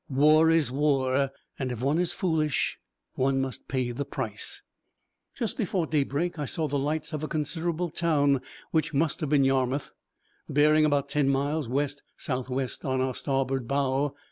war 0.09 0.49
is 0.49 0.71
war, 0.71 1.29
and 1.59 1.71
if 1.71 1.79
one 1.83 1.99
is 1.99 2.11
foolish 2.11 2.79
one 3.13 3.39
must 3.39 3.67
pay 3.67 3.91
the 3.91 4.03
price. 4.03 4.63
Just 5.35 5.59
before 5.59 5.85
daybreak 5.85 6.39
I 6.39 6.45
saw 6.45 6.67
the 6.67 6.79
lights 6.79 7.13
of 7.13 7.23
a 7.23 7.27
considerable 7.27 7.91
town, 7.91 8.41
which 8.71 8.95
must 8.95 9.19
have 9.19 9.29
been 9.29 9.43
Yarmouth, 9.43 9.91
bearing 10.49 10.85
about 10.85 11.07
ten 11.07 11.29
miles 11.29 11.69
west 11.69 12.01
south 12.17 12.49
west 12.49 12.83
on 12.83 12.99
our 12.99 13.13
starboard 13.13 13.67
bow. 13.67 14.15